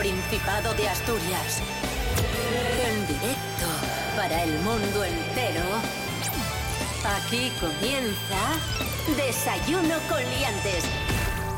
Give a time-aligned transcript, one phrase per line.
[0.00, 1.60] Principado de Asturias.
[2.86, 3.66] En directo
[4.16, 5.60] para el mundo entero.
[7.04, 8.38] Aquí comienza
[9.14, 10.84] Desayuno con Liantes.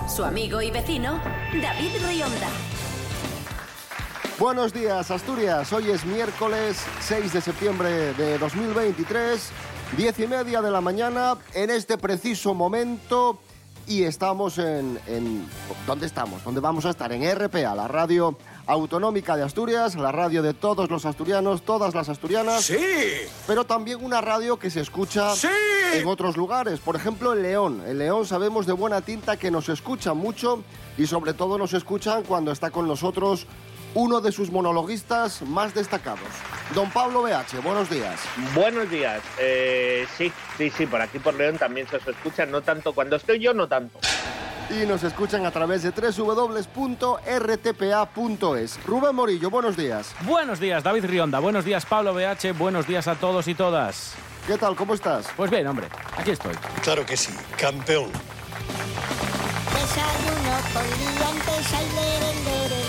[0.08, 1.20] Su amigo y vecino,
[1.62, 2.48] David Rionda.
[4.40, 5.72] Buenos días, Asturias.
[5.72, 9.52] Hoy es miércoles 6 de septiembre de 2023,
[9.96, 11.36] 10 y media de la mañana.
[11.54, 13.38] En este preciso momento
[13.86, 15.46] y estamos en, en,
[15.86, 16.42] ¿Dónde estamos?
[16.44, 17.12] ¿Dónde vamos a estar?
[17.12, 18.36] En RPA, la radio
[18.66, 22.64] autonómica de Asturias, la radio de todos los asturianos, todas las asturianas.
[22.64, 22.76] ¡Sí!
[23.46, 25.48] Pero también una radio que se escucha ¡Sí!
[25.94, 26.80] en otros lugares.
[26.80, 27.82] Por ejemplo, en León.
[27.86, 30.62] En León sabemos de buena tinta que nos escuchan mucho
[30.96, 33.46] y sobre todo nos escuchan cuando está con nosotros
[33.94, 36.20] uno de sus monologuistas más destacados.
[36.74, 38.20] Don Pablo BH, buenos días.
[38.54, 39.20] Buenos días.
[39.38, 43.16] Eh, sí, sí, sí, por aquí por León también se os escucha, no tanto cuando
[43.16, 43.98] estoy yo, no tanto.
[44.70, 46.80] Y nos escuchan a través de www.rtpa.es.
[48.86, 50.14] Rubén Morillo, buenos días.
[50.22, 51.40] Buenos días, David Rionda.
[51.40, 52.52] Buenos días, Pablo BH.
[52.56, 54.14] Buenos días a todos y todas.
[54.46, 54.74] ¿Qué tal?
[54.74, 55.26] ¿Cómo estás?
[55.36, 56.54] Pues bien, hombre, aquí estoy.
[56.82, 58.10] Claro que sí, campeón.
[59.74, 62.81] Desayuno con liantes, lere, lere.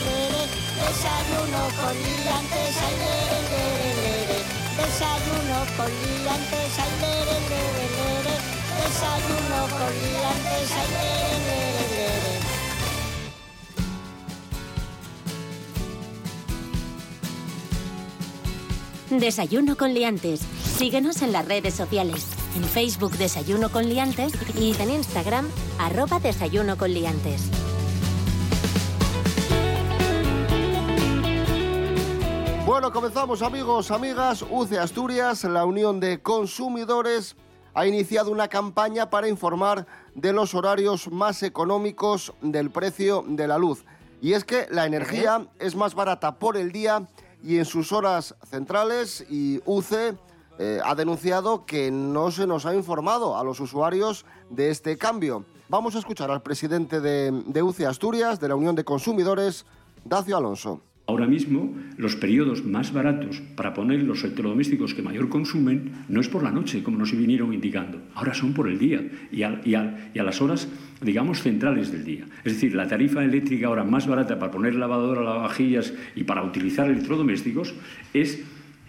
[0.84, 4.39] Desayuno con liantes, ay, lere, lere.
[4.78, 8.36] Desayuno con liantes, ay, lere, lere.
[8.84, 11.23] Desayuno con liantes, ay, lere.
[19.20, 20.42] Desayuno con Liantes.
[20.78, 22.25] Síguenos en las redes sociales.
[22.56, 25.47] En Facebook Desayuno con Liantes y en Instagram
[25.78, 27.62] arroba Desayuno con Liantes.
[32.73, 34.44] Bueno, comenzamos amigos, amigas.
[34.50, 37.35] UCE Asturias, la Unión de Consumidores,
[37.75, 39.85] ha iniciado una campaña para informar
[40.16, 43.85] de los horarios más económicos del precio de la luz.
[44.23, 47.07] Y es que la energía es más barata por el día
[47.44, 50.17] y en sus horas centrales y UCE
[50.57, 55.45] eh, ha denunciado que no se nos ha informado a los usuarios de este cambio.
[55.69, 59.63] Vamos a escuchar al presidente de, de UCE Asturias, de la Unión de Consumidores,
[60.03, 60.81] Dacio Alonso.
[61.06, 66.30] Ahora mismo, los periodos más baratos para poner los electrodomésticos que mayor consumen no es
[66.30, 68.02] por la noche, como nos vinieron indicando.
[68.16, 70.69] Ahora son por el día y a, las horas,
[71.02, 72.24] digamos, centrales del día.
[72.46, 76.90] Es decir, la tarifa eléctrica ahora más barata para poner lavadora, lavavajillas y para utilizar
[76.90, 77.74] electrodomésticos
[78.13, 78.42] es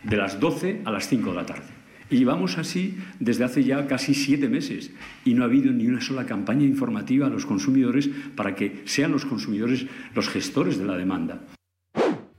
[0.04, 1.66] de las 12 a las 5 de la tarde.
[2.10, 4.92] Y llevamos así desde hace ya casi siete meses
[5.24, 9.10] y no ha habido ni una sola campaña informativa a los consumidores para que sean
[9.10, 11.40] los consumidores los gestores de la demanda.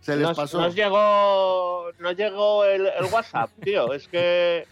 [0.06, 0.62] Se les Nos, pasó.
[0.62, 3.92] nos llegó, nos llegó el, el WhatsApp, tío.
[3.92, 4.68] Es que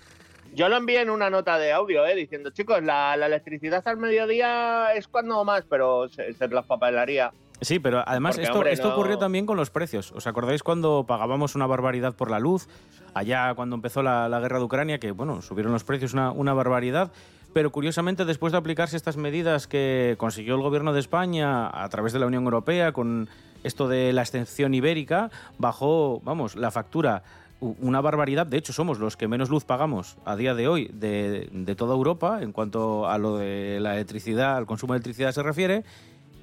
[0.53, 3.97] yo lo envié en una nota de audio, eh, diciendo, chicos, la, la electricidad al
[3.97, 7.31] mediodía es cuando más, pero se, se las papelaría.
[7.61, 10.11] Sí, pero además Porque, esto, hombre, esto no- ocurrió también con los precios.
[10.11, 12.67] ¿Os acordáis cuando pagábamos una barbaridad por la luz?
[13.15, 16.53] Allá cuando empezó la, la guerra de Ucrania, que bueno, subieron los precios una, una
[16.53, 17.11] barbaridad.
[17.53, 22.11] Pero curiosamente, después de aplicarse estas medidas que consiguió el gobierno de España a través
[22.13, 23.29] de la Unión Europea con
[23.63, 27.23] esto de la extensión ibérica, bajó, vamos, la factura
[27.63, 28.45] una barbaridad.
[28.45, 31.95] De hecho, somos los que menos luz pagamos a día de hoy de, de toda
[31.95, 35.83] Europa en cuanto a lo de la electricidad, al consumo de electricidad se refiere.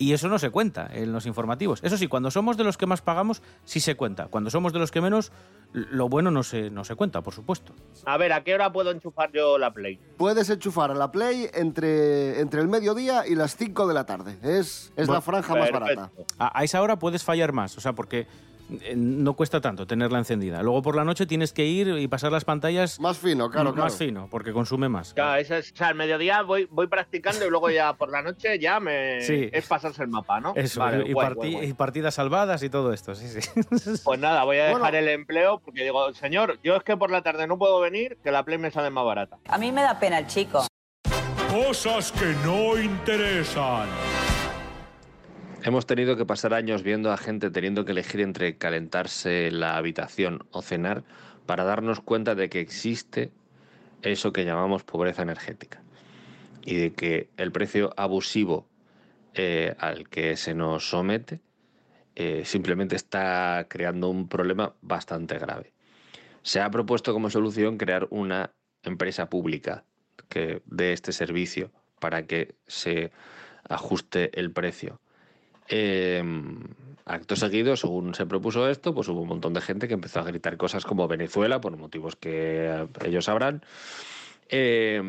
[0.00, 1.80] Y eso no se cuenta en los informativos.
[1.82, 4.28] Eso sí, cuando somos de los que más pagamos, sí se cuenta.
[4.28, 5.30] Cuando somos de los que menos,
[5.74, 7.74] lo bueno no se, no se cuenta, por supuesto.
[8.06, 10.00] A ver, ¿a qué hora puedo enchufar yo la Play?
[10.16, 14.38] Puedes enchufar la Play entre, entre el mediodía y las 5 de la tarde.
[14.42, 16.10] Es, es la franja más barata.
[16.38, 18.26] A, a esa hora puedes fallar más, o sea, porque
[18.96, 20.62] no cuesta tanto tenerla encendida.
[20.62, 23.84] Luego por la noche tienes que ir y pasar las pantallas Más fino, claro, claro.
[23.84, 25.14] más fino, porque consume más.
[25.14, 28.22] Claro, eso es, o sea, al mediodía voy, voy practicando y luego ya por la
[28.22, 29.48] noche ya me Sí.
[29.52, 30.52] es pasarse el mapa, ¿no?
[30.56, 31.68] Eso, Vale, y, guay, parti- guay, guay.
[31.68, 33.40] y partidas salvadas y todo esto, sí, sí.
[34.04, 34.98] Pues nada, voy a dejar Bueno.
[34.98, 38.30] el empleo porque digo, señor, yo es que por la tarde no puedo venir, que
[38.30, 39.38] la Play me sale más barata.
[39.48, 40.66] A mí me da pena el chico.
[41.50, 43.88] Cosas que no interesan.
[45.62, 50.46] Hemos tenido que pasar años viendo a gente teniendo que elegir entre calentarse la habitación
[50.52, 51.04] o cenar
[51.44, 53.30] para darnos cuenta de que existe
[54.00, 55.82] eso que llamamos pobreza energética
[56.62, 58.66] y de que el precio abusivo
[59.34, 61.40] eh, al que se nos somete
[62.16, 65.74] eh, simplemente está creando un problema bastante grave.
[66.42, 68.50] Se ha propuesto como solución crear una
[68.82, 69.84] empresa pública
[70.30, 71.70] que dé este servicio
[72.00, 73.12] para que se
[73.68, 75.00] ajuste el precio.
[75.72, 76.22] Eh,
[77.04, 80.24] acto seguido, según se propuso esto, pues hubo un montón de gente que empezó a
[80.24, 83.62] gritar cosas como Venezuela, por motivos que eh, ellos sabrán.
[84.48, 85.00] Eh,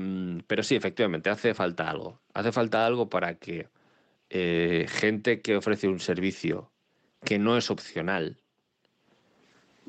[0.48, 2.20] pero sí, efectivamente, hace falta algo.
[2.34, 3.68] Hace falta algo para que
[4.30, 6.72] eh, gente que ofrece un servicio
[7.24, 8.38] que no es opcional,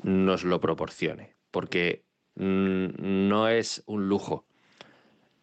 [0.01, 2.03] nos lo proporcione, porque
[2.35, 4.45] mm, no es un lujo,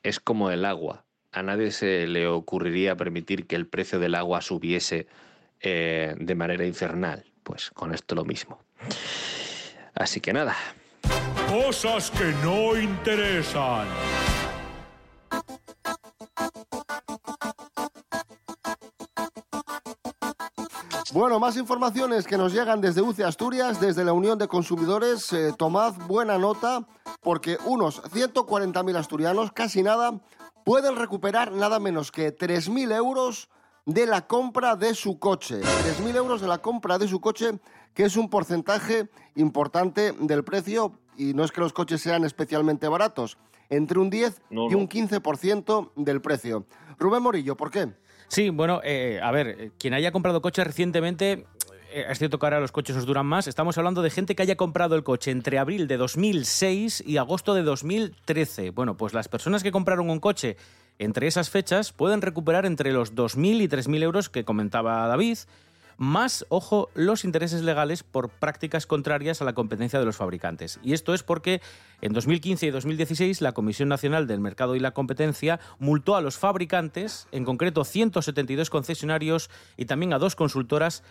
[0.02, 1.04] es como el agua.
[1.32, 5.06] A nadie se le ocurriría permitir que el precio del agua subiese
[5.60, 7.24] eh, de manera infernal.
[7.42, 8.58] Pues con esto lo mismo.
[9.94, 10.56] Así que nada.
[11.48, 13.86] Cosas que no interesan.
[21.12, 25.32] Bueno, más informaciones que nos llegan desde UCE Asturias, desde la Unión de Consumidores.
[25.32, 26.86] Eh, tomad buena nota
[27.20, 30.20] porque unos 140.000 asturianos, casi nada,
[30.64, 33.48] pueden recuperar nada menos que 3.000 euros
[33.86, 35.60] de la compra de su coche.
[35.60, 37.58] 3.000 euros de la compra de su coche,
[37.94, 42.88] que es un porcentaje importante del precio y no es que los coches sean especialmente
[42.88, 43.36] baratos,
[43.68, 44.88] entre un 10 No, y un no.
[44.88, 46.66] 15% del precio.
[46.98, 47.88] Rubén Morillo, ¿por qué?
[48.28, 51.46] Sí, bueno, eh, a ver, eh, quien haya comprado coche recientemente,
[51.92, 54.56] es cierto que ahora los coches os duran más, estamos hablando de gente que haya
[54.56, 58.70] comprado el coche entre abril de 2006 y agosto de 2013.
[58.70, 60.56] Bueno, pues las personas que compraron un coche
[60.98, 65.38] entre esas fechas pueden recuperar entre los 2.000 y 3.000 euros que comentaba David,
[66.00, 70.80] más, ojo, los intereses legales por prácticas contrarias a la competencia de los fabricantes.
[70.82, 71.60] Y esto es porque
[72.00, 76.38] en 2015 y 2016 la Comisión Nacional del Mercado y la Competencia multó a los
[76.38, 81.02] fabricantes, en concreto 172 concesionarios y también a dos consultoras,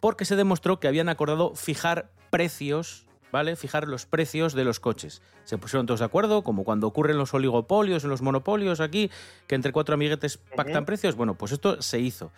[0.00, 3.56] porque se demostró que habían acordado fijar precios ¿vale?
[3.56, 5.20] Fijar los precios de los coches.
[5.42, 9.10] Se pusieron todos de acuerdo, como cuando ocurren los oligopolios, en los monopolios aquí,
[9.48, 11.16] que entre cuatro amiguetes pactan precios.
[11.16, 12.30] Bueno, pues esto se hizo.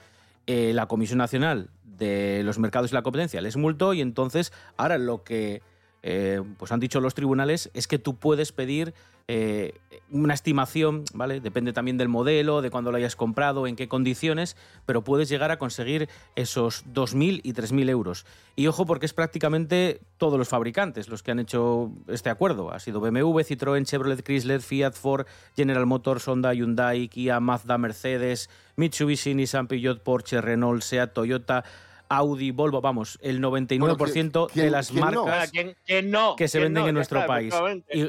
[0.46, 4.96] Eh, la Comisión Nacional de los Mercados y la Competencia les multó y entonces ahora
[4.96, 5.60] lo que
[6.02, 8.94] eh, pues han dicho los tribunales es que tú puedes pedir
[9.28, 9.74] eh,
[10.08, 11.40] una estimación, ¿vale?
[11.40, 15.50] Depende también del modelo, de cuándo lo hayas comprado, en qué condiciones, pero puedes llegar
[15.50, 18.24] a conseguir esos 2.000 y 3.000 euros.
[18.54, 22.70] Y ojo porque es prácticamente todos los fabricantes los que han hecho este acuerdo.
[22.72, 25.26] Ha sido BMW, Citroën, Chevrolet, Chrysler, Fiat, Ford,
[25.56, 31.64] General Motors, Honda, Hyundai, Kia, Mazda, Mercedes, Mitsubishi, Nissan, Peugeot, Porsche, Renault, Seat, Toyota,
[32.08, 36.36] Audi, Volvo, vamos, el 99% Bueno, ¿quién- de las marcas ¿Quién, quién no?
[36.36, 36.88] que se ¿Quién venden no?
[36.90, 37.54] en nuestro está, país.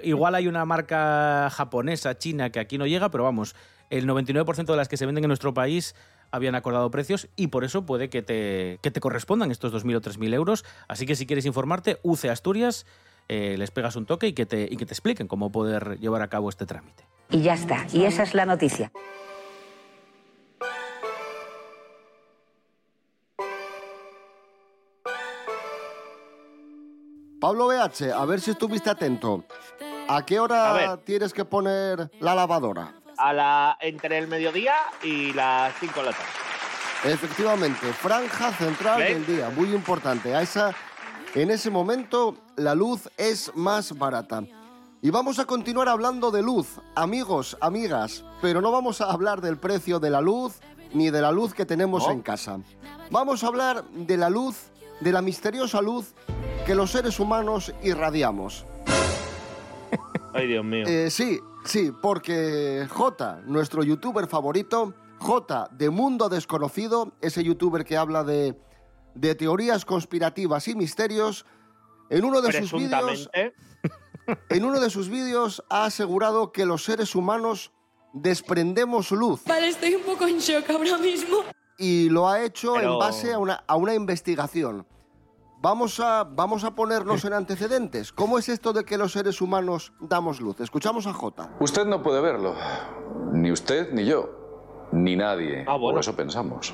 [0.04, 3.56] Igual hay una marca japonesa, china, que aquí no llega, pero vamos,
[3.90, 5.96] el 99% de las que se venden en nuestro país
[6.30, 10.02] habían acordado precios y por eso puede que te, que te correspondan estos 2.000 o
[10.02, 10.66] 3.000 euros.
[10.88, 12.86] Así que si quieres informarte, UCE Asturias,
[13.30, 16.22] eh, les pegas un toque y que, te, y que te expliquen cómo poder llevar
[16.22, 17.06] a cabo este trámite.
[17.30, 17.88] Y ya está.
[17.94, 18.92] Y esa es la noticia.
[27.48, 29.46] Pablo BH, a ver si estuviste atento.
[30.10, 32.94] ¿A qué hora A tienes que poner la lavadora?
[33.18, 37.14] A la, entre el mediodía y las 5 de la tarde.
[37.14, 39.14] Efectivamente, franja central ¿Ves?
[39.14, 40.36] del día, muy importante.
[40.36, 40.76] A esa,
[41.36, 44.44] en ese momento la luz es más barata.
[45.02, 49.56] Y vamos a continuar hablando de luz, amigos, amigas, pero no vamos a hablar del
[49.56, 50.60] precio de la luz
[50.94, 52.12] ni de la luz que tenemos ¿No?
[52.12, 52.60] en casa.
[53.10, 54.64] Vamos a hablar de la luz,
[55.00, 56.14] de la misteriosa luz
[56.68, 58.66] que los seres humanos irradiamos.
[60.34, 60.86] Ay, Dios mío.
[60.86, 67.96] Eh, sí, sí, porque J, nuestro youtuber favorito, J de Mundo Desconocido, ese youtuber que
[67.96, 68.60] habla de,
[69.16, 71.46] de teorías conspirativas y misterios,
[72.10, 73.30] en uno de sus vídeos,
[74.50, 77.72] en uno de sus vídeos ha asegurado que los seres humanos
[78.12, 81.38] desprendemos luz Vale, estoy un poco en shock ahora mismo.
[81.78, 84.86] y lo ha hecho en base a una, a una investigación.
[85.70, 88.14] Vamos a, vamos a ponernos en antecedentes.
[88.14, 90.62] ¿Cómo es esto de que los seres humanos damos luz?
[90.62, 91.50] Escuchamos a J.
[91.60, 92.56] Usted no puede verlo.
[93.34, 94.30] Ni usted ni yo.
[94.94, 95.66] Ni nadie.
[95.68, 95.98] Ah, bueno.
[95.98, 96.74] O eso pensamos.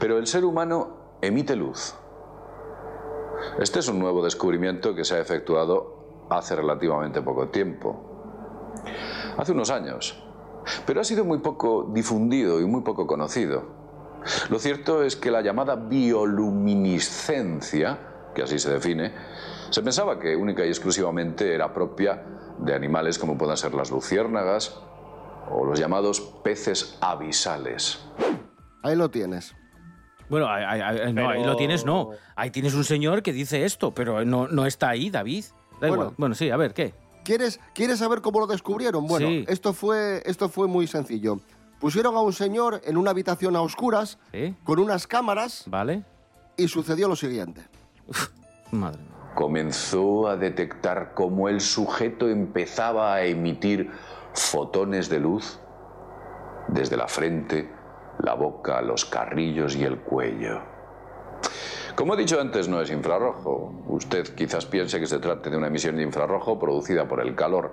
[0.00, 1.94] Pero el ser humano emite luz.
[3.58, 8.72] Este es un nuevo descubrimiento que se ha efectuado hace relativamente poco tiempo.
[9.36, 10.24] Hace unos años.
[10.86, 13.75] Pero ha sido muy poco difundido y muy poco conocido.
[14.50, 17.98] Lo cierto es que la llamada bioluminiscencia,
[18.34, 19.12] que así se define,
[19.70, 22.22] se pensaba que única y exclusivamente era propia
[22.58, 24.80] de animales como puedan ser las luciérnagas
[25.50, 28.00] o los llamados peces abisales.
[28.82, 29.54] Ahí lo tienes.
[30.28, 32.10] Bueno, ahí, ahí- ahí- no, ahí lo tienes, no.
[32.34, 35.44] Ahí tienes un señor que dice esto, pero no, no está ahí, David.
[35.80, 35.94] Da Bueno.
[35.94, 36.14] igual.
[36.18, 36.94] Bueno, sí, a ver, ¿qué?
[37.24, 39.06] ¿Quieres, ¿Quieres saber cómo lo descubrieron?
[39.06, 39.44] Bueno, Sí.
[39.48, 41.38] esto, fue, esto fue muy sencillo.
[41.80, 44.54] Pusieron a un señor en una habitación a oscuras ¿Sí?
[44.64, 46.04] con unas cámaras ¿Vale?
[46.56, 47.62] y sucedió lo siguiente.
[48.70, 49.12] Madre mía.
[49.34, 53.90] Comenzó a detectar cómo el sujeto empezaba a emitir
[54.32, 55.60] fotones de luz
[56.68, 57.70] desde la frente,
[58.20, 60.62] la boca, los carrillos y el cuello.
[61.96, 63.72] Como he dicho antes, no es infrarrojo.
[63.88, 67.72] Usted quizás piense que se trate de una emisión de infrarrojo producida por el calor.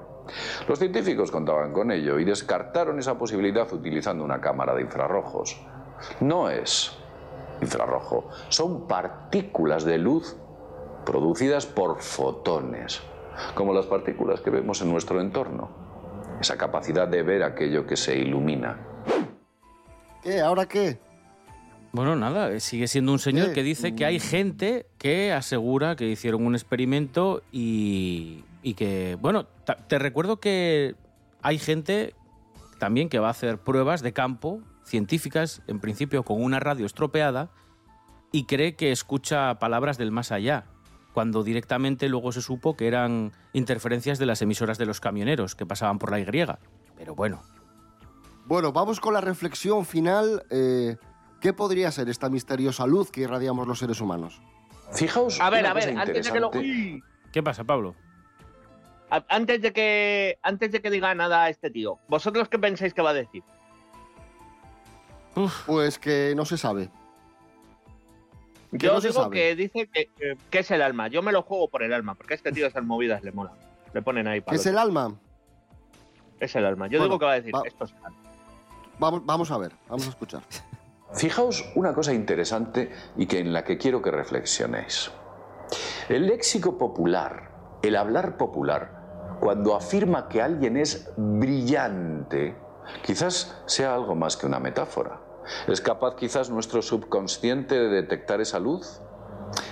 [0.66, 5.62] Los científicos contaban con ello y descartaron esa posibilidad utilizando una cámara de infrarrojos.
[6.22, 6.98] No es
[7.62, 10.38] infrarrojo, son partículas de luz
[11.06, 13.02] producidas por fotones,
[13.56, 15.70] como las partículas que vemos en nuestro entorno.
[16.40, 18.80] Esa capacidad de ver aquello que se ilumina.
[20.22, 20.40] ¿Qué?
[20.40, 20.98] ¿Ahora qué?
[21.94, 26.44] Bueno, nada, sigue siendo un señor que dice que hay gente que asegura que hicieron
[26.44, 29.46] un experimento y, y que, bueno,
[29.88, 30.96] te recuerdo que
[31.44, 32.16] hay gente
[32.80, 37.52] también que va a hacer pruebas de campo científicas, en principio con una radio estropeada,
[38.32, 40.66] y cree que escucha palabras del más allá,
[41.14, 45.68] cuando directamente luego se supo que eran interferencias de las emisoras de los camioneros que
[45.68, 46.26] pasaban por la Y.
[46.98, 47.44] Pero bueno,
[48.46, 50.44] Bueno, vamos con la reflexión final.
[50.50, 50.98] eh,
[51.44, 54.42] ¿Qué podría ser esta misteriosa luz que irradiamos los seres humanos?
[54.94, 55.42] Fijaos.
[55.42, 56.50] A ver, a ver, antes de que lo.
[57.34, 57.96] ¿qué pasa, Pablo?
[59.10, 63.02] A- Antes de que antes de que diga nada este tío, ¿vosotros qué pensáis que
[63.02, 63.44] va a decir?
[65.66, 66.90] Pues que no se sabe.
[68.72, 69.36] Que Yo no se digo sabe.
[69.36, 70.10] que dice que,
[70.50, 71.10] que- es el alma.
[71.10, 73.52] Yo me lo juego por el alma, porque a este tío esas movidas le mola.
[73.94, 74.62] Le ponen ahí ¿Qué palos.
[74.62, 75.14] es el alma?
[76.40, 76.88] Es el alma.
[76.88, 78.18] Yo Bueno, digo que va a decir, va- esto es el alma.
[78.98, 80.42] Vamos, vamos a ver, vamos a escuchar.
[81.14, 85.12] Fijaos una cosa interesante y que en la que quiero que reflexionéis.
[86.10, 87.52] El léxico popular,
[87.82, 92.56] el hablar popular, cuando afirma que alguien es brillante,
[93.04, 95.20] quizás sea algo más que una metáfora.
[95.68, 99.02] ¿Es capaz quizás nuestro subconsciente de detectar esa luz?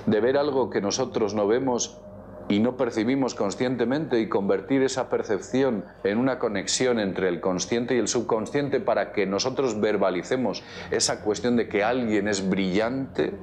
[0.05, 2.01] ¿De ver algo que nosotros no vemos
[2.49, 7.99] y no percibimos conscientemente y convertir esa percepción en una conexión entre el consciente y
[7.99, 13.33] el subconsciente para que nosotros verbalicemos esa cuestión de que alguien es brillante?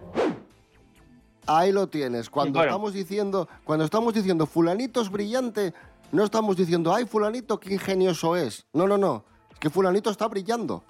[1.47, 2.29] Ahí lo tienes.
[2.29, 2.71] Cuando Bueno.
[2.71, 5.73] estamos diciendo, cuando estamos diciendo fulanito es brillante,
[6.13, 8.67] no estamos diciendo, ay, fulanito, qué ingenioso es.
[8.73, 9.25] No, no, no.
[9.53, 10.85] Es que fulanito está brillando.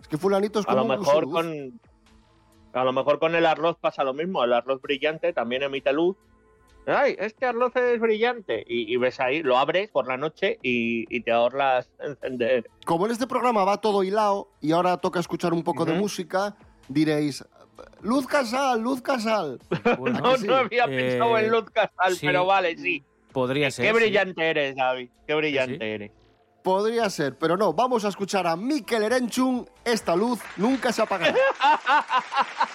[0.00, 1.32] Es que fulanito es A como lo un mejor luz.
[1.32, 1.80] con.
[2.74, 4.42] A lo mejor con el arroz pasa lo mismo.
[4.44, 6.16] El arroz brillante también emite luz.
[6.86, 8.64] ¡Ay, este arroz es brillante!
[8.66, 12.68] Y, y ves ahí, lo abres por la noche y, y te ahorras encender.
[12.84, 16.00] Como en este programa va todo hilado y ahora toca escuchar un poco de Ujú.
[16.00, 16.56] música,
[16.88, 17.44] diréis,
[18.02, 19.60] Luz Casal, Luz Casal.
[19.98, 20.46] Bueno, ¿A No, sí?
[20.46, 22.26] no había Eh, pensado en luz casal, sí.
[22.26, 23.04] pero vale, sí.
[23.32, 23.84] Podría ser.
[23.86, 23.96] Qué sí.
[24.04, 25.08] brillante eres, David.
[25.26, 25.84] Qué brillante sí.
[25.84, 26.10] eres.
[26.64, 27.72] Podría ser, pero no.
[27.72, 29.68] Vamos a escuchar a Mikel Erenchun.
[29.84, 31.34] Esta luz nunca se apagará.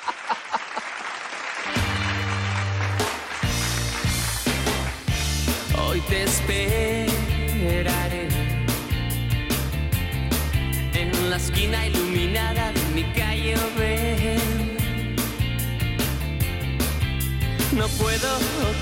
[5.98, 7.08] Hoy te esperaré
[10.94, 14.78] en la esquina iluminada de mi calle Oven.
[17.76, 18.30] No puedo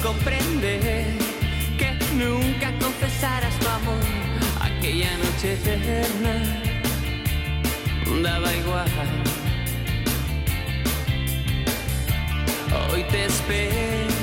[0.04, 1.06] comprender
[1.78, 4.04] que nunca confesaras tu amor
[4.60, 6.34] aquella noche eterna.
[8.22, 8.90] Daba igual.
[12.92, 14.15] Hoy te esperará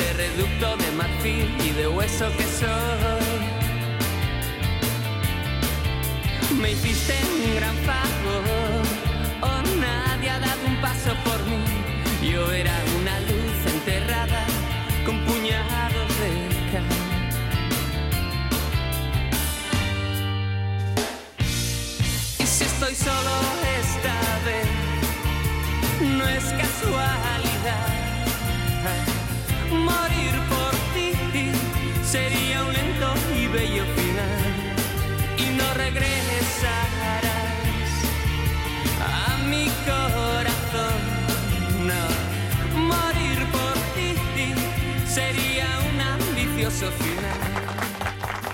[0.00, 3.38] este reducto de marfil y de hueso que soy.
[6.60, 8.82] Me hiciste un gran favor,
[9.42, 11.62] oh nadie ha dado un paso por mí.
[12.22, 14.44] Yo era una luz enterrada
[15.04, 16.30] con puñados de
[16.72, 16.84] cal.
[22.38, 23.32] Y si estoy solo
[23.80, 24.16] esta
[24.46, 24.68] vez,
[26.16, 28.00] no es casualidad.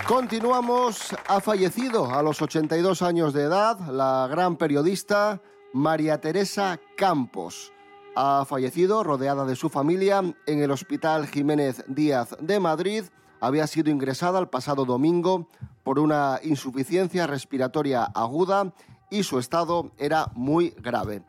[0.07, 1.15] Continuamos.
[1.27, 5.41] Ha fallecido a los 82 años de edad la gran periodista
[5.73, 7.71] María Teresa Campos.
[8.15, 13.03] Ha fallecido rodeada de su familia en el Hospital Jiménez Díaz de Madrid.
[13.39, 15.47] Había sido ingresada el pasado domingo
[15.83, 18.73] por una insuficiencia respiratoria aguda
[19.09, 21.21] y su estado era muy grave.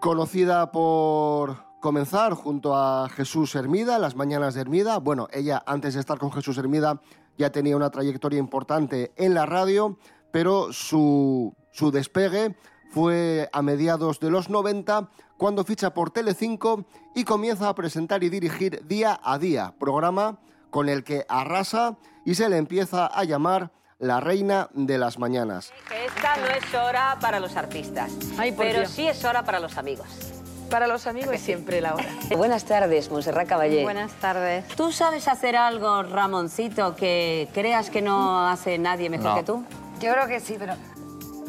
[0.00, 4.98] Conocida por comenzar junto a Jesús Hermida, las mañanas de Hermida.
[4.98, 7.02] Bueno, ella antes de estar con Jesús Hermida
[7.36, 9.98] ya tenía una trayectoria importante en la radio,
[10.30, 12.56] pero su, su despegue
[12.92, 16.84] fue a mediados de los 90 cuando ficha por Telecinco
[17.16, 20.38] y comienza a presentar y dirigir Día a Día, programa
[20.70, 25.72] con el que arrasa y se le empieza a llamar la reina de las mañanas.
[25.90, 28.90] Esta no es hora para los artistas, Ay, pero Dios.
[28.92, 30.41] sí es hora para los amigos.
[30.72, 32.06] Para los amigos siempre la hora.
[32.36, 33.82] Buenas tardes, Monserrat Caballé.
[33.82, 34.66] Buenas tardes.
[34.68, 39.34] ¿Tú sabes hacer algo, Ramoncito, que creas que no hace nadie mejor No.
[39.36, 39.64] que tú?
[40.00, 40.72] Yo creo que sí, pero...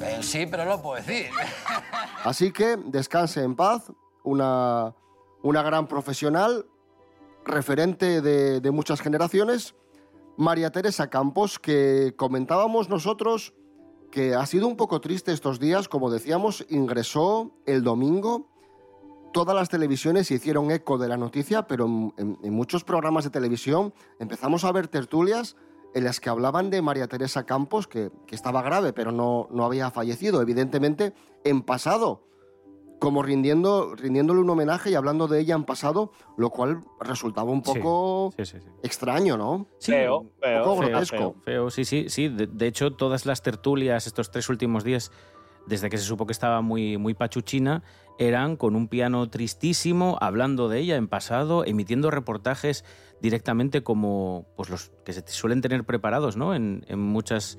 [0.01, 1.27] Eh, sí, pero no lo puedo decir.
[2.25, 3.89] Así que descanse en paz,
[4.23, 4.93] una,
[5.41, 6.65] una gran profesional,
[7.45, 9.73] referente de, de muchas generaciones,
[10.35, 13.53] María Teresa Campos, que comentábamos nosotros
[14.11, 18.52] que ha sido un poco triste estos días, como decíamos, ingresó el domingo,
[19.33, 23.23] todas las televisiones se hicieron eco de la noticia, pero en, en- en muchos programas
[23.25, 25.55] de televisión empezamos a ver tertulias
[25.95, 29.65] en las que hablaban de María Teresa Campos, que, que estaba grave, pero no, no
[29.65, 31.13] había fallecido, evidentemente
[31.43, 32.23] en pasado,
[32.99, 37.61] como rindiendo, rindiéndole un homenaje y hablando de ella en pasado, lo cual resultaba un
[37.61, 38.67] poco sí, sí, sí.
[38.81, 39.67] extraño, ¿no?
[39.77, 41.17] Sí, Feo, feo, Un poco feo, grotesco.
[41.17, 41.35] feo.
[41.43, 42.29] Feo, sí, sí, sí.
[42.29, 45.11] De, de hecho, todas las tertulias estos tres últimos días,
[45.67, 47.83] desde que se supo que estaba muy, muy pachuchina,
[48.19, 52.85] eran con un piano tristísimo, hablando de ella en pasado, emitiendo reportajes
[53.21, 56.53] directamente como pues los que se suelen tener preparados, ¿no?
[56.53, 57.57] En, en muchas,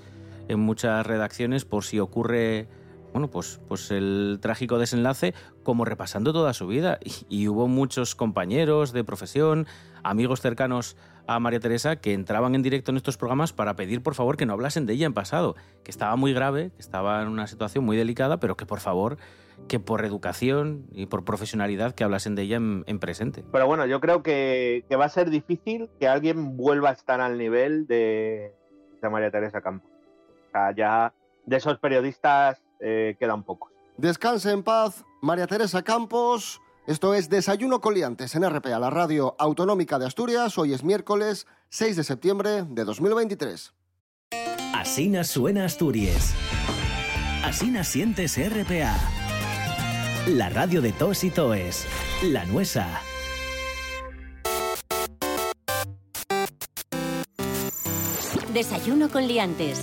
[0.49, 2.68] en muchas redacciones por si ocurre.
[3.12, 6.99] Bueno, pues, pues el trágico desenlace, como repasando toda su vida.
[7.04, 9.68] Y, y hubo muchos compañeros de profesión,
[10.02, 10.96] amigos cercanos
[11.26, 14.46] a María Teresa que entraban en directo en estos programas para pedir por favor que
[14.46, 17.84] no hablasen de ella en pasado, que estaba muy grave, que estaba en una situación
[17.84, 19.16] muy delicada, pero que por favor,
[19.68, 23.44] que por educación y por profesionalidad que hablasen de ella en, en presente.
[23.52, 27.21] Pero bueno, yo creo que, que va a ser difícil que alguien vuelva a estar
[27.21, 28.52] al nivel de,
[29.00, 29.90] de María Teresa Campos.
[30.49, 31.14] O sea, ya
[31.47, 33.73] de esos periodistas eh, quedan pocos.
[33.97, 36.61] Descanse en paz, María Teresa Campos.
[36.87, 40.59] Esto es Desayuno Coliantes en RPA, la radio autonómica de Asturias.
[40.59, 43.72] Hoy es miércoles 6 de septiembre de 2023.
[44.74, 46.35] Asina suena Asturias.
[47.42, 49.23] Asina sientes RPA.
[50.28, 51.87] La radio de tos y toes.
[52.22, 52.88] La nuesa.
[58.54, 59.82] Desayuno con liantes.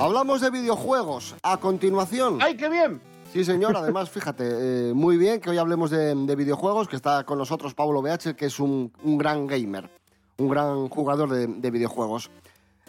[0.00, 1.36] Hablamos de videojuegos.
[1.44, 2.38] A continuación.
[2.40, 3.00] ¡Ay, qué bien!
[3.32, 3.76] Sí, señor.
[3.76, 7.74] Además, fíjate, eh, muy bien que hoy hablemos de, de videojuegos, que está con nosotros
[7.74, 9.88] Pablo BH, que es un, un gran gamer,
[10.38, 12.32] un gran jugador de, de videojuegos.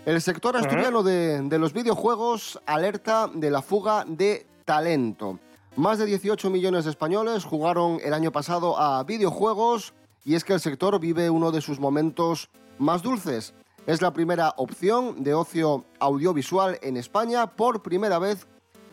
[0.07, 5.37] El sector asturiano de, de los videojuegos alerta de la fuga de talento.
[5.77, 9.93] Más de 18 millones de españoles jugaron el año pasado a videojuegos
[10.25, 13.53] y es que el sector vive uno de sus momentos más dulces.
[13.87, 17.47] Es la primera opción de ocio audiovisual en España.
[17.47, 18.47] Por primera vez,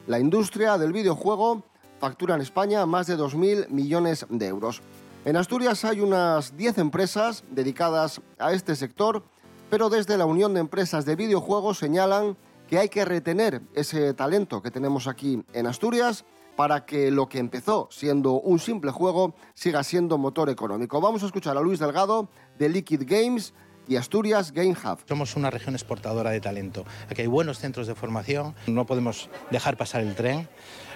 [0.06, 1.64] la industria del videojuego
[1.98, 4.80] factura en España más de 2.000 millones de euros.
[5.24, 9.24] En Asturias hay unas 10 empresas dedicadas a este sector,
[9.68, 12.36] pero desde la Unión de Empresas de Videojuegos señalan
[12.68, 16.24] que hay que retener ese talento que tenemos aquí en Asturias
[16.58, 21.00] para que lo que empezó siendo un simple juego siga siendo motor económico.
[21.00, 23.54] Vamos a escuchar a Luis Delgado de Liquid Games
[23.86, 24.98] y Asturias Game Hub.
[25.06, 26.84] Somos una región exportadora de talento.
[27.08, 30.48] Aquí hay buenos centros de formación, no podemos dejar pasar el tren,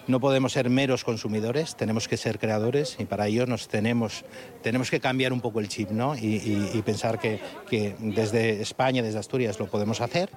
[0.07, 4.25] no podemos ser meros consumidores, tenemos que ser creadores y para ello nos tenemos,
[4.63, 6.15] tenemos que cambiar un poco el chip ¿no?
[6.17, 10.31] y, pensar que, que desde España, desde Asturias lo podemos hacer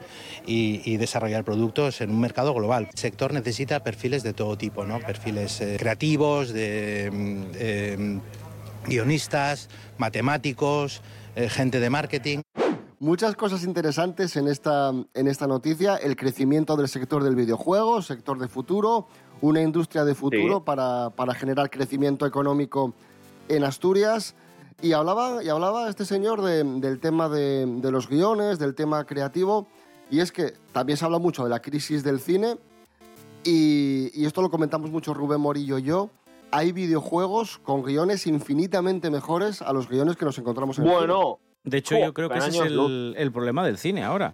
[0.46, 2.88] y, y desarrollar productos en un mercado global.
[2.92, 5.00] El sector necesita perfiles de todo tipo, ¿no?
[5.00, 7.10] perfiles eh, creativos, de...
[7.12, 8.20] mm, eh,
[8.88, 11.02] guionistas, matemáticos,
[11.36, 12.42] eh, gente de marketing.
[13.00, 15.98] Muchas cosas interesantes en esta, en esta noticia.
[15.98, 19.08] El crecimiento del sector del videojuego, sector de futuro,
[19.42, 20.64] una industria de futuro Sí.
[20.66, 22.94] para, para generar crecimiento económico
[23.50, 24.36] en Asturias.
[24.82, 29.06] Y hablaba, y hablaba este señor de- del tema de, de los guiones, del tema
[29.06, 29.68] creativo.
[30.12, 32.58] Y es que también se habla mucho de la crisis del cine.
[33.44, 36.10] Y, y esto lo comentamos mucho Rubén Morillo y yo.
[36.52, 41.00] Hay videojuegos con guiones infinitamente mejores a los guiones que nos encontramos en el cine.
[41.00, 44.34] Bueno, De hecho, yo creo que ese es el, el problema del cine ahora.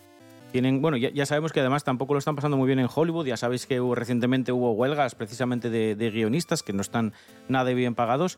[0.51, 3.25] Tienen, bueno, ya, ya sabemos que además tampoco lo están pasando muy bien en Hollywood.
[3.25, 7.13] Ya sabéis que hubo- recientemente hubo huelgas precisamente de, de guionistas que no están
[7.47, 8.37] nada bien pagados.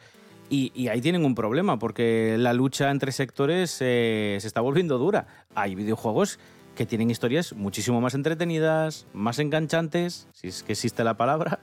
[0.49, 4.97] Y, y ahí tienen un problema, porque la lucha entre sectores eh, se está volviendo
[4.99, 5.25] dura.
[5.55, 6.37] Hay videojuegos
[6.75, 11.59] que tienen historias muchísimo más entretenidas, más enganchantes, si es que existe la palabra,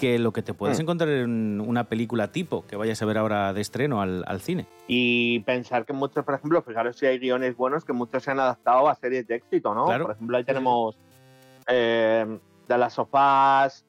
[0.00, 0.82] que lo que te puedes Mm.
[0.82, 4.66] encontrar en una película tipo que vayas a ver ahora de estreno al, al cine.
[4.88, 8.40] Y pensar que muchos, por ejemplo, fijaros si hay guiones buenos que muchos se han
[8.40, 9.84] adaptado a series de éxito, ¿no?
[9.84, 10.04] Claro.
[10.06, 10.96] Por ejemplo, ahí tenemos
[11.68, 13.84] eh, de las sofás,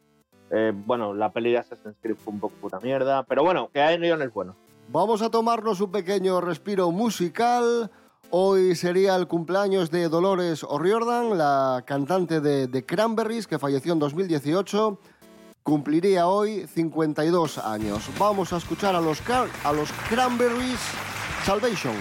[0.50, 3.82] eh, bueno, la peli de Assassin's Creed fue un poco puta mierda, pero bueno, que
[3.82, 4.56] hay guiones buenos.
[4.90, 7.90] Vamos a tomarnos un pequeño respiro musical.
[8.32, 14.00] Hoy sería el cumpleaños de Dolores O'Riordan, la cantante de The Cranberries, que falleció en
[14.00, 15.00] 2018.
[15.64, 18.10] Cumpliría hoy 52 años.
[18.18, 20.80] Vamos a escuchar a los, a los Cranberries
[21.46, 21.94] Salvation.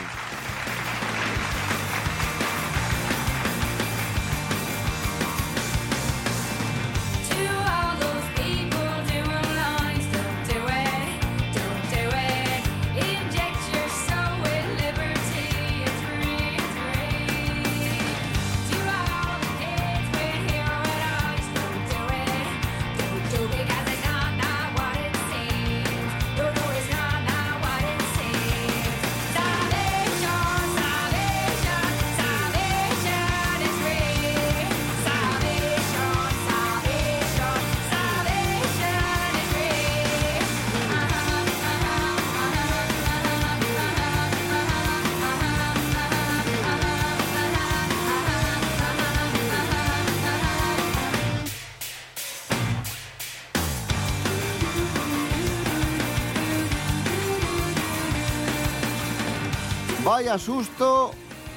[60.21, 61.13] Vaya susto,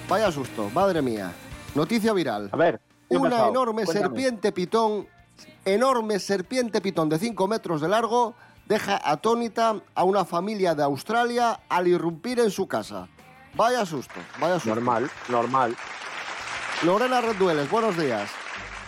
[0.08, 1.34] vaya susto, madre mía.
[1.76, 2.48] Noticia viral.
[2.50, 4.00] A ver, ¿qué ha Una enorme Cuéntame.
[4.08, 5.06] serpiente pitón,
[5.66, 11.60] enorme serpiente pitón de 5 metros de largo, deja atónita a una familia de Australia
[11.68, 13.10] al irrumpir en su casa.
[13.54, 14.70] Vaya susto, vaya susto.
[14.76, 15.76] Normal, normal.
[16.86, 18.32] Lorena Rendueles, buenos días.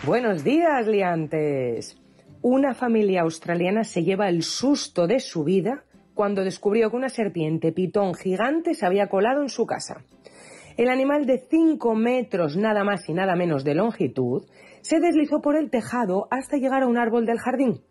[0.03, 1.97] Buenos días, liantes.
[2.41, 5.83] Una familia australiana se lleva el susto de su vida
[6.15, 10.03] cuando descubrió que una serpiente pitón gigante se había colado en su casa.
[10.77, 14.43] El animal de 5 metros nada más y nada menos de longitud
[14.81, 17.81] se deslizó por el tejado hasta llegar a un árbol del jardín.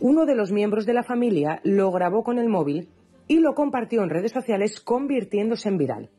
[0.00, 2.88] Uno de los miembros de la familia lo grabó con el móvil
[3.28, 6.10] y lo compartió en redes sociales convirtiéndose en viral.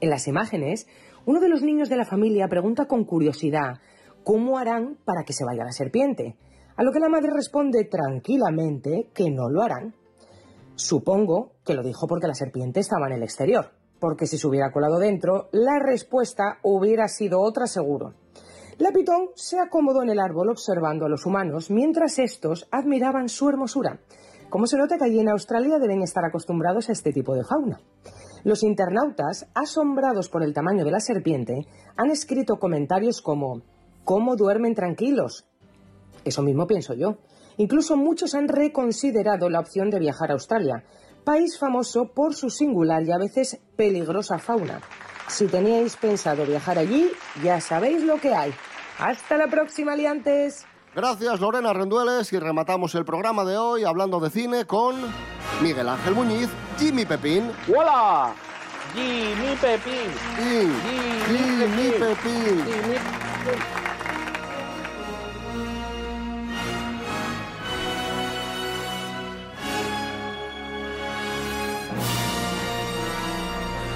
[0.00, 0.86] En las imágenes,
[1.24, 3.80] uno de los niños de la familia pregunta con curiosidad
[4.24, 6.36] cómo harán para que se vaya la serpiente,
[6.76, 9.94] a lo que la madre responde tranquilamente que no lo harán.
[10.78, 14.70] Supongo que lo dijo porque la serpiente estaba en el exterior, porque si se hubiera
[14.70, 18.14] colado dentro, la respuesta hubiera sido otra seguro.
[18.78, 23.48] La pitón se acomodó en el árbol observando a los humanos mientras estos admiraban su
[23.48, 23.98] hermosura.
[24.50, 27.80] Como se nota que allí en Australia deben estar acostumbrados a este tipo de fauna.
[28.44, 33.62] Los internautas, asombrados por el tamaño de la serpiente, han escrito comentarios como
[34.04, 35.44] ¿Cómo duermen tranquilos?
[36.24, 37.18] Eso mismo pienso yo.
[37.58, 40.84] Incluso muchos han reconsiderado la opción de viajar a Australia,
[41.24, 44.80] país famoso por su singular y a veces peligrosa fauna.
[45.28, 47.10] Si teníais pensado viajar allí,
[47.42, 48.54] ya sabéis lo que hay.
[48.98, 50.64] Hasta la próxima, liantes.
[50.94, 54.96] Gracias, Lorena Rendueles, y rematamos el programa de hoy hablando de cine con
[55.62, 57.50] Miguel Ángel Muñiz, Jimmy Pepín.
[57.68, 58.34] ¡Hola!
[58.94, 60.10] Jimmy Pepín.
[61.26, 62.64] Jimmy Pepín.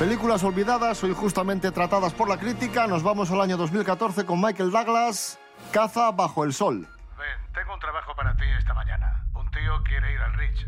[0.03, 2.88] Películas olvidadas o injustamente tratadas por la crítica.
[2.88, 5.38] Nos vamos al año 2014 con Michael Douglas,
[5.71, 6.88] Caza bajo el sol.
[7.17, 9.25] Ven, tengo un trabajo para ti esta mañana.
[9.37, 10.67] Un tío quiere ir al Ridge.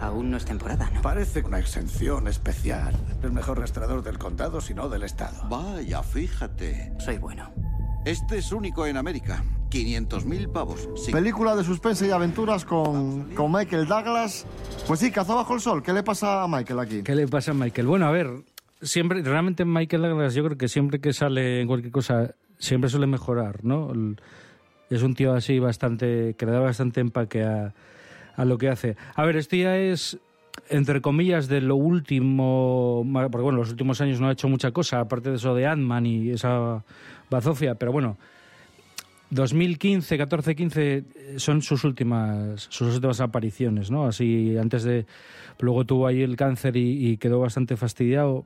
[0.00, 1.02] Aún no es temporada, ¿no?
[1.02, 2.94] Parece una exención especial.
[3.22, 5.46] El mejor rastreador del condado, si no del estado.
[5.50, 6.94] Vaya, fíjate.
[6.98, 7.52] Soy bueno.
[8.06, 9.44] Este es único en América.
[9.84, 10.88] 500.000 pavos.
[10.96, 11.12] Sí.
[11.12, 14.46] Película de suspense y aventuras con, con Michael Douglas.
[14.86, 15.82] Pues sí, Caza bajo el sol.
[15.82, 17.02] ¿Qué le pasa a Michael aquí?
[17.02, 17.86] ¿Qué le pasa a Michael?
[17.86, 18.30] Bueno, a ver,
[18.80, 23.06] siempre, realmente Michael Douglas, yo creo que siempre que sale en cualquier cosa, siempre suele
[23.06, 23.92] mejorar, ¿no?
[23.92, 24.16] El-
[24.88, 27.74] Es un tío así bastante, que le da bastante empaque a,
[28.36, 28.96] a lo que hace.
[29.16, 30.16] A ver, esto ya es,
[30.70, 35.00] entre comillas, de lo último, porque bueno, los últimos años no ha hecho mucha cosa,
[35.00, 36.84] aparte de eso de Ant-Man y esa
[37.28, 38.16] bazofia, pero bueno,
[39.30, 41.04] 2015, 14, 15
[41.36, 44.06] son sus últimas sus últimas apariciones, ¿no?
[44.06, 45.06] Así antes de
[45.58, 48.44] luego tuvo ahí el cáncer y, quedó bastante fastidiado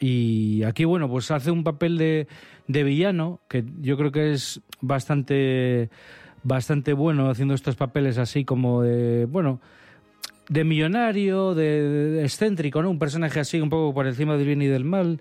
[0.00, 2.26] y aquí bueno, pues hace un papel de,
[2.68, 5.90] de villano que yo creo que es bastante
[6.42, 9.60] bastante bueno haciendo estos papeles así como de bueno,
[10.48, 12.90] de millonario, de, de excéntrico, ¿no?
[12.90, 15.20] Un personaje así un poco por encima del bien y del mal.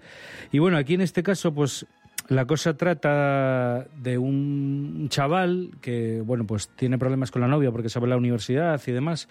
[0.52, 1.86] Y bueno, aquí en este caso, pues
[2.30, 7.90] la cosa trata de un chaval que, bueno, pues tiene problemas con la novia porque
[7.90, 9.28] se va a la universidad y demás.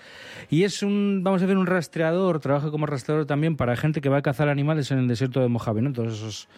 [0.50, 4.08] Y es un, vamos a decir, un rastreador, trabaja como rastreador también para gente que
[4.08, 5.90] va a cazar animales en el desierto de Mojave, ¿no?
[5.90, 6.48] Esos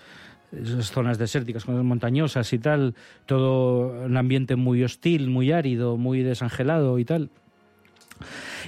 [0.52, 2.94] esas zonas desérticas, montañosas y tal,
[3.26, 7.30] todo un ambiente muy hostil, muy árido, muy desangelado y tal.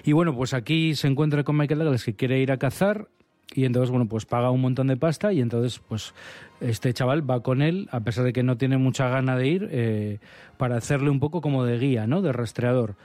[0.05, 3.09] Y bueno, pues aquí se encuentra con Michael Douglas que quiere ir a cazar
[3.55, 6.15] y entonces, bueno, pues paga un montón de pasta y entonces, pues
[6.61, 9.69] este chaval va con él, a pesar de que no tiene mucha gana de ir,
[9.71, 10.19] eh,
[10.57, 12.23] para hacerle un poco como de guía, ¿no?
[12.23, 12.97] De rastreador.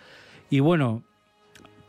[0.49, 1.03] Y bueno,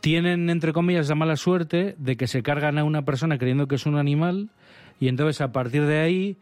[0.01, 3.75] tienen, entre comillas, la mala suerte de que se cargan a una persona creyendo que
[3.75, 4.49] es un animal
[4.99, 6.37] y entonces a partir de ahí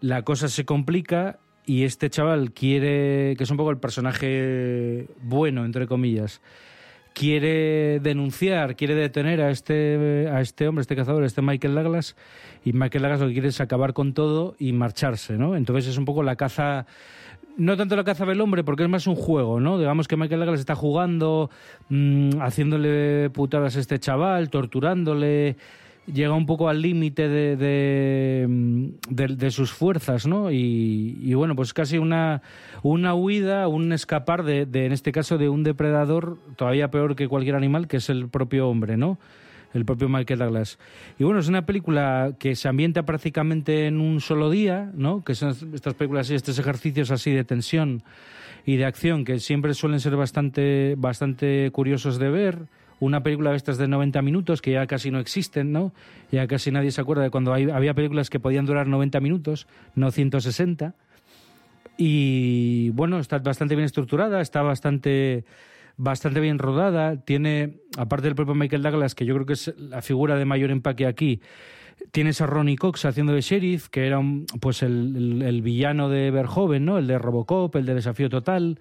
[0.00, 5.64] la cosa se complica y este chaval quiere, que es un poco el personaje bueno,
[5.64, 6.42] entre comillas,
[7.14, 12.16] quiere denunciar, quiere detener a este, a este hombre, este cazador, este Michael Douglas,
[12.64, 15.56] y Michael Douglas lo que quiere es acabar con todo y marcharse, ¿no?
[15.56, 16.86] Entonces es un poco la caza,
[17.56, 19.78] no tanto la caza del hombre, porque es más un juego, ¿no?
[19.78, 21.50] Digamos que Michael Douglas está jugando,
[21.88, 25.56] mm, haciéndole putadas a este chaval, torturándole,
[26.06, 30.50] llega un poco al límite de, de, mm, sus fuerzas, ¿no?
[30.50, 32.42] Y, bueno, pues casi una,
[32.82, 37.56] una huida, un escapar de, en este caso, de un depredador todavía peor que cualquier
[37.56, 39.18] animal, que es el propio hombre, ¿no?
[39.72, 40.78] El propio Michael Douglas.
[41.18, 45.24] Y bueno, es una película que se ambienta prácticamente en un solo día, ¿no?
[45.24, 48.04] Que son estas películas y estos ejercicios así de tensión
[48.66, 52.58] y de acción que siempre suelen ser bastante, bastante curiosos de ver.
[53.00, 55.92] Una película de estas de 90 minutos que ya casi no existen, ¿no?
[56.30, 59.66] Ya casi nadie se acuerda de cuando hay- había películas que podían durar 90 minutos,
[59.94, 60.94] no 160.
[61.96, 65.44] Y bueno, está bastante bien estructurada, está bastante,
[65.96, 67.16] bastante bien rodada.
[67.24, 70.70] Tiene, aparte del propio Michael Douglas, que yo creo que es la figura de mayor
[70.70, 71.40] empaque aquí,
[72.10, 76.84] tienes a Ronnie Cox haciendo de sheriff, que era un- pues el, villano de Verhoeven,
[76.84, 76.98] ¿no?
[76.98, 78.78] El de Robocop, el de Desafío Total,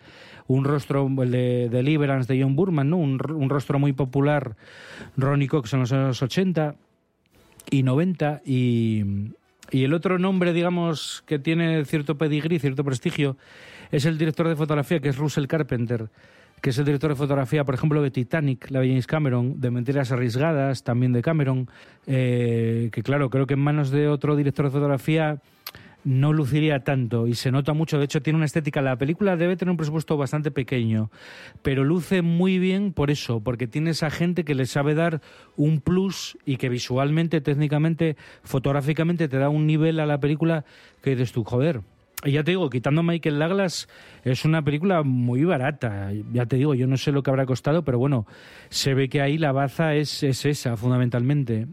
[0.48, 2.98] un rostro, el de Deliverance de John Burman, ¿no?
[2.98, 4.56] Un, un rostro muy popular,
[5.18, 6.76] Ronnie Cox en los años 80
[7.72, 9.04] y 90 y,
[9.72, 13.38] y el otro nombre, digamos, que tiene cierto pedigrí, cierto prestigio,
[13.92, 16.10] es el director de fotografía, que es Russell Carpenter,
[16.64, 19.70] que es el director de fotografía, por ejemplo, de Titanic, la de James Cameron, de
[19.70, 21.70] Mentiras Arriesgadas, también de Cameron,
[22.08, 25.42] eh, que claro, creo que en manos de otro director de fotografía
[26.06, 27.98] no luciría tanto y se nota mucho.
[27.98, 28.82] De hecho, tiene una estética.
[28.82, 31.12] La película debe tener un presupuesto bastante pequeño,
[31.64, 35.20] pero luce muy bien por eso, porque tiene esa gente que le sabe dar
[35.58, 40.64] un plus y que visualmente, técnicamente, fotográficamente te da un nivel a la película
[41.02, 41.82] que dices tú, joder.
[42.26, 43.88] Ya te digo, quitando Michael Douglas,
[44.24, 46.12] es una película muy barata.
[46.32, 48.26] Ya te digo, yo no sé lo que habrá costado, pero bueno,
[48.70, 51.68] se ve que ahí la baza es, es esa, fundamentalmente.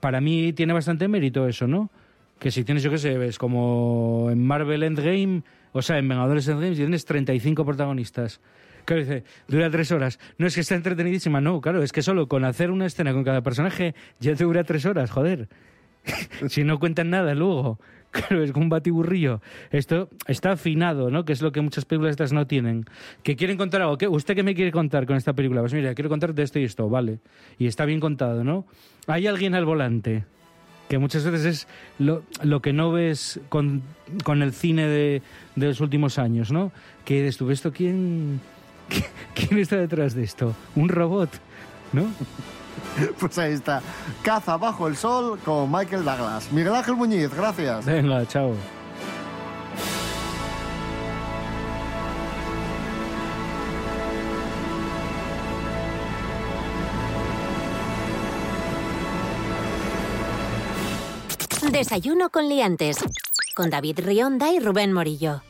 [0.00, 1.90] Para mí tiene bastante mérito eso, ¿no?
[2.38, 5.42] Que si tienes, yo qué sé, ves como en Marvel Endgame,
[5.72, 8.40] o sea, en Vengadores Endgame, tienes 35 protagonistas.
[8.84, 10.18] Claro, dice, dura tres horas.
[10.38, 13.24] No es que esté entretenidísima, no, claro, es que solo con hacer una escena con
[13.24, 15.48] cada personaje ya te dura tres horas, joder.
[16.48, 17.78] si no cuentan nada luego.
[18.28, 19.40] Claro, es un batiburrillo.
[19.72, 21.24] Esto está afinado, ¿no?
[21.24, 22.84] Que es lo que muchas películas estas no tienen.
[23.24, 23.98] Que quieren contar algo.
[23.98, 24.06] ¿Qué?
[24.06, 25.60] ¿Usted qué me quiere contar con esta película?
[25.60, 27.18] Pues mira, quiero contar de esto y esto, vale.
[27.58, 28.66] Y está bien contado, ¿no?
[29.08, 30.24] Hay alguien al volante
[30.88, 33.82] que muchas veces es lo, lo que no ves con,
[34.22, 35.22] con el cine de,
[35.56, 36.70] de los últimos años, ¿no?
[37.04, 38.40] Que tú, ¿esto quién,
[39.34, 40.54] quién está detrás de esto?
[40.76, 41.30] ¿Un robot?
[41.92, 42.06] ¿No?
[43.18, 43.82] Pues ahí está.
[44.22, 46.50] Caza bajo el sol con Michael Douglas.
[46.52, 47.84] Miguel Ángel Muñiz, gracias.
[47.84, 48.54] Venga, chao.
[61.70, 62.98] Desayuno con liantes.
[63.54, 65.42] Con David Rionda y Rubén Morillo.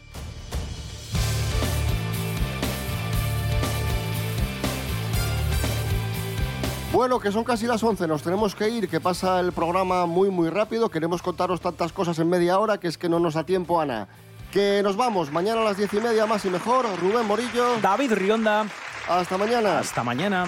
[6.94, 10.30] Bueno, que son casi las 11, nos tenemos que ir, que pasa el programa muy,
[10.30, 10.90] muy rápido.
[10.90, 14.06] Queremos contaros tantas cosas en media hora que es que no nos da tiempo, Ana.
[14.52, 16.86] Que nos vamos, mañana a las diez y media, más y mejor.
[17.00, 17.80] Rubén Morillo.
[17.82, 18.66] David Rionda.
[19.08, 19.80] Hasta mañana.
[19.80, 20.46] Hasta mañana.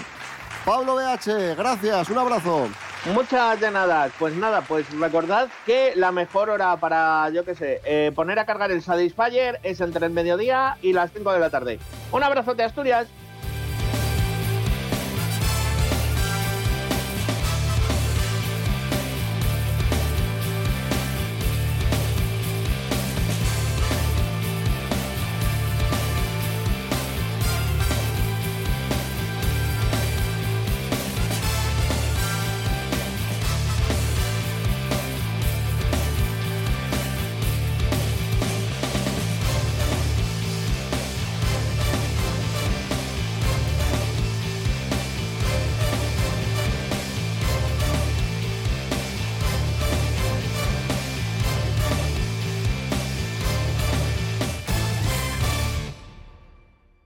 [0.65, 2.69] Pablo BH, gracias, un abrazo.
[3.13, 4.09] Muchas de nada.
[4.17, 8.47] Pues nada, pues recordad que la mejor hora para, yo qué sé, eh, poner a
[8.47, 11.81] cargar el Satisfyer es entre el mediodía y las 5 de la tarde.
[12.13, 13.09] Un abrazo de Asturias.